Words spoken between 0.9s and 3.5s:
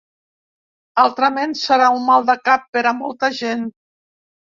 Altrament, serà un maldecap per a molta